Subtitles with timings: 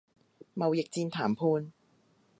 [0.55, 1.71] 貿易戰談判